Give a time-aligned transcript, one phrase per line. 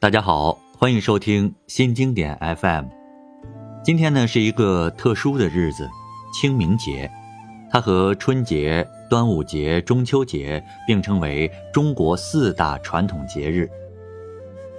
[0.00, 2.84] 大家好，欢迎收听新经典 FM。
[3.82, 5.90] 今天呢是一个特殊的日子，
[6.32, 7.10] 清明节，
[7.68, 13.68] 它和春节、端午节、中秋节并称为中国四大传统节日。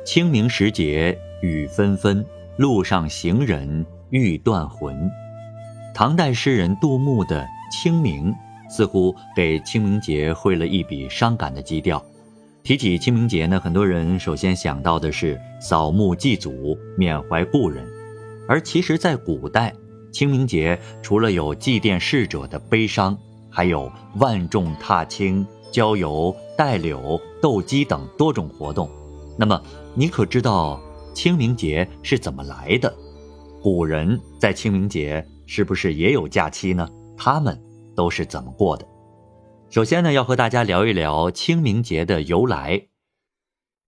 [0.06, 2.26] 清明时节雨纷纷，
[2.56, 5.12] 路上行人欲断魂。
[5.94, 8.34] 唐代诗人杜牧的《清明》
[8.74, 12.02] 似乎给清明节绘了一笔伤感的基调。
[12.64, 17.84] 提起清明节呢，很多人首先想到的是扫墓祭祖、缅怀故人，
[18.48, 19.74] 而其实，在古代，
[20.12, 23.18] 清明节除了有祭奠逝者的悲伤，
[23.50, 28.90] 还有万众踏青、郊游、戴柳、斗鸡等多种活动。
[29.38, 29.60] 那么，
[29.96, 30.80] 你可知道
[31.14, 32.94] 清明节是怎么来的？
[33.64, 36.88] 古人在清明节是不是也有假期呢？
[37.18, 37.60] 他们
[37.96, 38.86] 都是怎么过的？
[39.72, 42.88] 首先呢，要和大家聊一聊清明节的由来。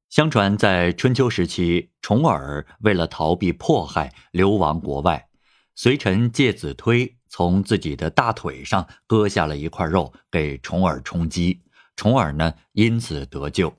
[0.09, 5.27] 相传，在春秋时期，重耳为了逃避迫害，流亡国外。
[5.73, 11.63] 随臣介子推从自己的大腿上割下了一块肉，给重耳充饥。
[11.95, 13.73] 重耳呢，因此得救。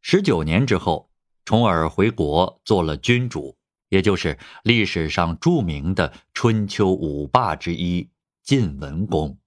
[0.00, 1.08] 十九年之后，
[1.44, 3.56] 重耳回国做了君主，
[3.90, 8.10] 也就是历史上著名的春秋五霸之一
[8.42, 9.38] 晋文公。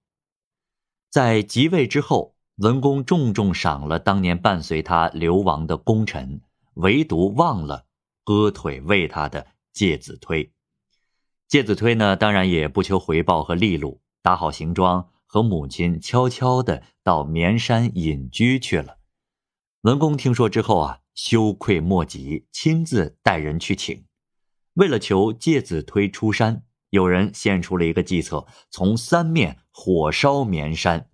[1.12, 6.40] 在即位之后，文公重重赏了当年伴随他流亡的功臣，
[6.76, 7.84] 唯独忘了
[8.24, 10.50] 割腿喂他的介子推。
[11.46, 18.96] 介子推呢，当然也不求回报和利禄，打好行装，和母亲悄悄地到绵山隐居去了。
[19.82, 24.06] 文公听说之后啊，羞愧莫及，亲自带人去请。
[24.72, 26.62] 为了求介子推出山。
[26.92, 31.08] 有人献出了一个计策，从三面火烧绵山。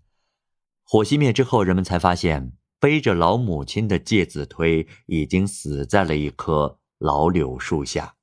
[0.82, 8.16] 火熄灭之后，人们才发现背着老母亲的介子推已经死在了一棵老柳树下。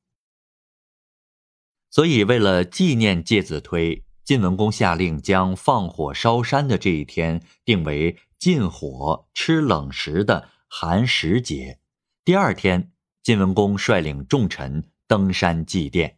[1.90, 11.80] 所以，为了纪念介子推，晋文公下令将放火烧山的这一天定为禁火吃冷食的寒食节。
[12.26, 12.92] 第二天，
[13.24, 16.16] 晋文公率领众臣登山祭奠。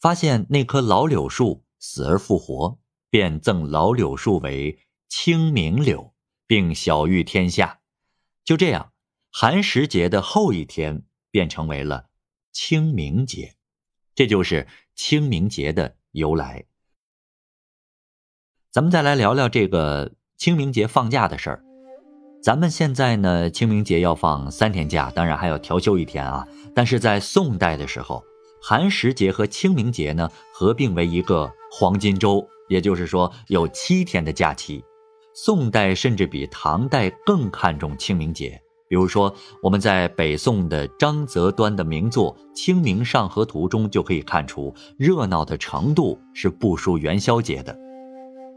[0.00, 2.78] 发现那棵老柳树死而复活，
[3.10, 4.78] 便赠老柳树为
[5.10, 6.14] 清明柳，
[6.46, 7.80] 并晓谕天下。
[8.42, 8.92] 就这样，
[9.30, 12.06] 寒食节的后一天便成为了
[12.50, 13.56] 清明节，
[14.14, 16.64] 这就是清明节的由来。
[18.70, 21.64] 咱们再来聊聊这个清明节放假的事儿。
[22.42, 26.48] 咱们现在呢，清明节要放三天假，当然还要调休一天啊。
[26.74, 28.24] 但是在宋代的时候。
[28.62, 34.84] 寒食节和清明节呢合并为一个黄金周，也就是说有七天的假期。
[35.34, 38.60] 宋代甚至比唐代更看重清明节。
[38.88, 39.32] 比如说，
[39.62, 47.78] 我们在北宋的张择端的名作《清明上河图》中就可以看出，热闹的程度是不输元宵节的。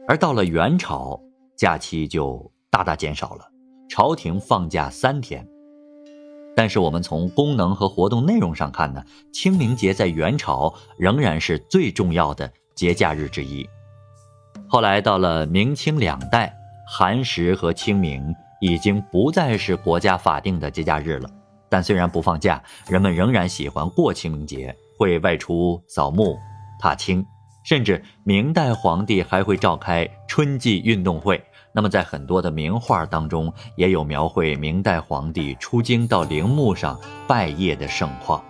[0.07, 1.21] 而到了元朝，
[1.55, 3.45] 假期就大大减少了，
[3.87, 5.47] 朝廷放假三天。
[6.55, 13.67] 但是我们从功能和活动内容上看呢，清明节在元朝仍然是最重要的节假日之一。
[14.67, 16.55] 后来到了明清两代，
[16.87, 21.29] 寒食和清明已经不再是国家法定的节假日了。
[21.69, 26.37] 但虽然不放假，人们仍然喜欢过清明节，会外出扫墓、
[26.79, 27.25] 踏青，
[27.63, 31.43] 甚至明代皇帝还会召开春季运动会。
[31.75, 38.43] 那么，在很多的名画当中，也有描绘明代皇帝出京到陵墓上拜谒的盛况。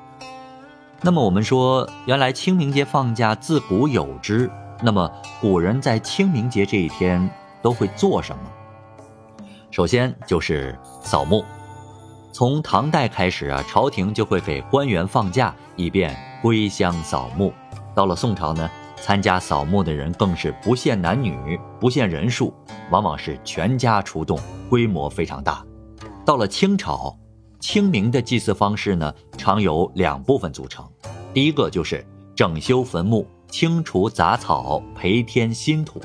[1.02, 4.52] 那么，我们说，原来清明节放假自古有之。
[4.82, 7.30] 那么，古人在清明节这一天
[7.62, 8.44] 都会做什么？
[9.72, 11.46] 首先就是扫墓。
[12.34, 17.54] 从唐代开始啊，朝廷就会给官员放假，以便归乡扫墓。
[17.96, 18.70] 到了宋朝呢？
[18.96, 22.54] 参加扫墓的人更是不限男女，不限人数，
[22.90, 24.40] 往往是全家出动，
[24.70, 25.66] 规模非常大。
[26.26, 27.18] 到了清朝，
[27.60, 30.90] 清明的祭祀方式呢，常由两部分组成。
[31.34, 32.06] 第一个就是
[32.36, 36.00] 整修坟墓，清除杂草，培添新土；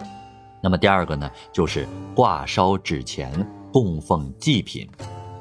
[0.61, 3.31] 那么第二个呢，就是挂烧纸钱，
[3.73, 4.89] 供奉祭品。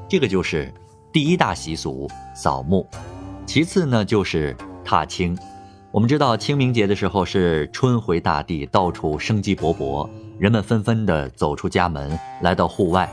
[0.08, 0.72] 这个就是
[1.12, 2.88] 第一大习俗——扫墓。
[3.46, 4.56] 其次呢，就是
[4.86, 5.38] 踏青。
[5.90, 10.08] 我们知道清明节的时候是春回大地，到处生机勃勃，
[10.38, 13.10] 人们纷纷的走出家门，来到户外。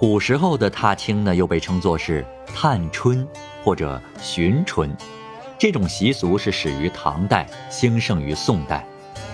[0.00, 3.26] 古时候的踏青呢，又被称作是探春
[3.62, 4.94] 或者寻春。
[5.56, 8.84] 这种习俗是始于唐代，兴盛于宋代。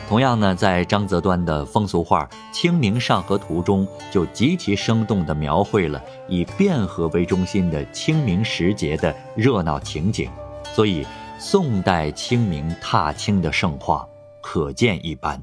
[0.07, 10.29] 同样呢，在张择端的风俗画《清明上河图》中，就极其生动地描绘了以汴河为中心的清明时节的热闹情景，
[10.75, 11.07] 所以
[11.39, 14.09] 宋代清明踏青的盛况
[14.43, 15.43] 可见一斑。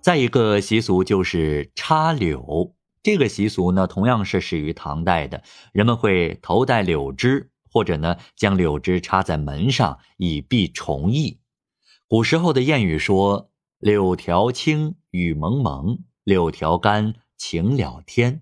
[0.00, 11.40] 再一个习俗就是插柳，这个习俗呢，同样是始于唐代的，人们会头戴柳枝，或者呢将柳枝插在门上，以避虫疫。
[12.08, 18.40] 古时候的谚语说：“柳条青，雨蒙蒙；柳条干，晴了天。”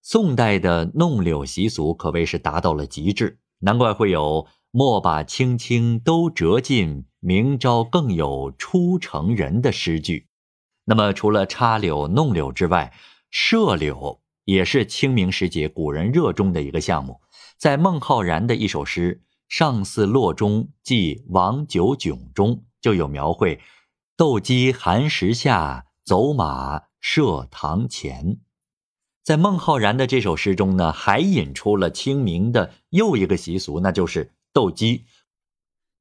[0.00, 4.46] 宋代的弄柳习俗可谓是达到了极致，难怪会有
[4.78, 10.28] “莫把青青都折尽，明朝更有出城人”的诗句。
[10.84, 12.94] 那么，除了插柳、弄柳之外，
[13.28, 17.20] 射柳也是清明时节古人热衷的一个项目。
[17.56, 19.24] 在孟浩然的一首诗。
[19.48, 23.58] 上巳洛中记王九迥中就有描绘：
[24.16, 28.38] 斗鸡寒食下，走马射堂前。
[29.24, 35.06] 在孟浩然的这首诗中呢，还引出了清明的又一个习俗，那就是斗鸡。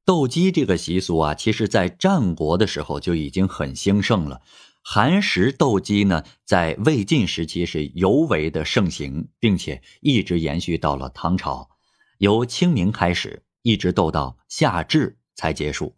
[0.06, 4.42] 斗鸡这个习俗啊，其实在战国的时候就已经很兴盛了。
[4.82, 11.70] 寒食斗鸡呢，在魏晋时期是尤为的盛行，并且一直延续到了唐朝。
[12.20, 15.98] 由清明开始，一直斗到夏至才结束。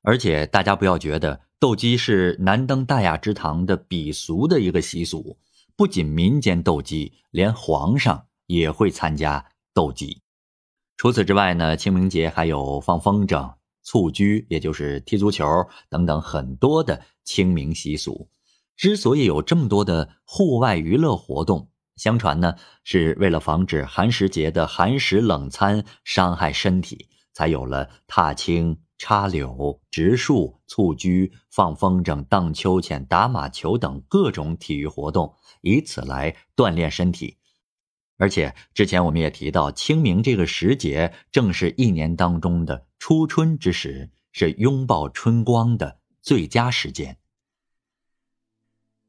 [0.00, 5.38] 而且大家不要觉得斗鸡是难登大雅之堂的鄙俗的一个习俗，
[5.76, 10.23] 不仅民间斗鸡，连皇上也会参加斗鸡。
[10.96, 15.44] 除此之外呢，清明节还有放风筝、蹴鞠，也就是踢足球
[15.88, 18.28] 等等很多的清明习俗。
[18.76, 37.38] 之所以有这么多的户外娱乐活动，相传呢，是为了防止寒食节的寒食冷餐伤害身体，才有了踏青、插柳、植树、蹴鞠、放风筝、荡秋千、打马球等各种体育活动，以此来锻炼身体。
[38.16, 47.16] 而且之前我们也提到，清明这个时节正是一年当中的初春之时，是拥抱春光的最佳时间。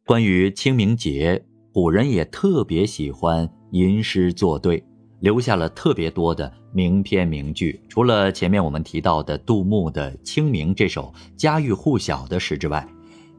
[0.06, 1.46] 关于清明节。
[1.76, 4.82] 古人也特别喜欢吟诗作对，
[5.20, 7.82] 留下了特别多的名篇名句。
[7.90, 12.88] 除了前面我们提到的杜牧的《清明》这首家喻户晓的诗之外，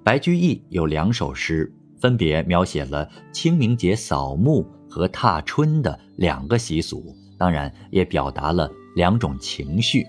[0.05, 10.07] 白居易有两首诗，分别描写了清明节扫墓和踏春的两个习俗，当然也表达了两种情绪。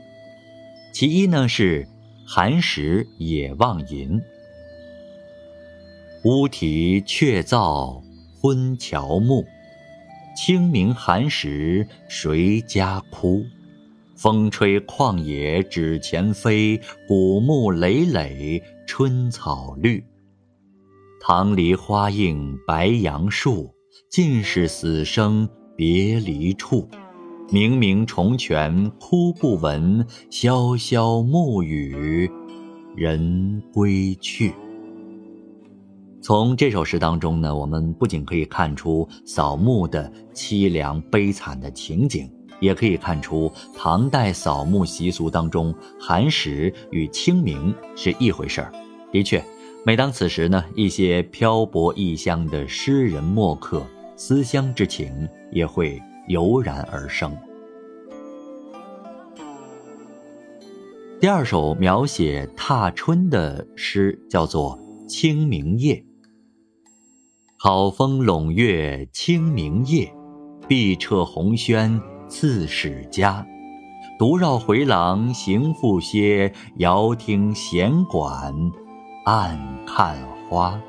[0.94, 1.86] 其一呢是
[2.26, 4.18] “寒食野望吟”，
[6.24, 8.02] 乌啼鹊噪。
[8.40, 9.46] 昏乔木，
[10.38, 13.44] 清明寒食谁家哭？
[14.16, 20.02] 风吹旷野纸钱飞，古木累累春草绿。
[21.20, 23.74] 棠梨花映白杨树，
[24.10, 26.88] 尽是死生别离处。
[27.50, 32.30] 明明重泉哭不闻，萧萧暮雨
[32.96, 34.54] 人归去。
[36.22, 42.30] 从这首诗当中呢，我们不仅可以看出扫墓的凄凉悲惨的情景，
[42.60, 48.74] 也可以看出唐代扫墓习俗当中寒食与清明是一回事儿。
[49.10, 49.42] 的确，
[49.86, 53.82] 每当此时呢，一些漂泊异乡的诗人墨客，
[54.18, 57.36] 思乡之情也会油然而生。
[61.22, 65.96] 第二首描写踏春的诗叫做《清明夜》。
[67.58, 70.14] 好风笼月清明夜，
[70.68, 73.48] 碧彻红轩刺史家。
[74.20, 78.54] 独绕回廊行复歇，遥听弦管
[79.28, 80.18] 暗看
[80.48, 80.82] 花。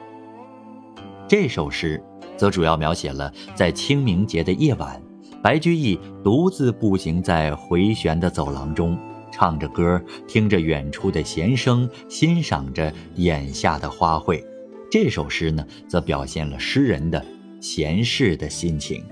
[1.26, 2.00] 这首诗
[2.36, 5.02] 则主要描写了在清明节的夜晚，
[5.42, 8.96] 白居易独自步行在回旋的走廊中，
[9.32, 14.40] 唱着歌，听着远处的弦声，欣赏着眼下的花卉。
[14.88, 17.20] 这首诗呢，则表现了诗人的
[17.60, 19.04] 闲适的心情。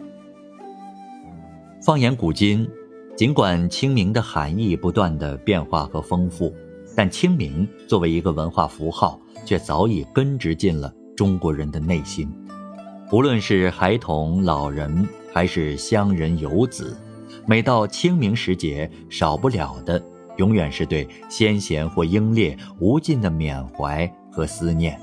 [1.84, 2.64] 放眼古今，
[3.16, 6.54] 尽管清明的含义不断的变化和丰富，
[6.96, 12.26] 但清明作为一个文化符号，却早已根植进了中国人的内心。
[13.12, 16.98] 无论是孩童、老人，还是乡人、游子，
[17.46, 20.02] 每到清明时节，少不了的，
[20.38, 24.98] 永远是对先贤或英烈无尽的缅怀和思念。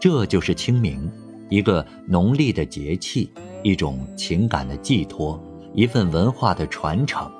[0.00, 1.10] 这就是清明，
[1.48, 3.30] 一个农历的节气，
[3.62, 5.40] 一种情感的寄托，
[5.74, 7.30] 一份文化的传承。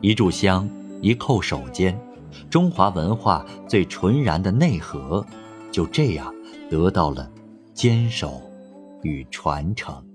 [0.00, 0.68] 一炷香，
[1.00, 1.98] 一叩首间，
[2.50, 5.24] 中华文化最纯然的内核
[5.70, 6.34] 就这样
[6.70, 7.30] 得到了
[7.74, 8.40] 坚守
[9.02, 10.07] 与传承。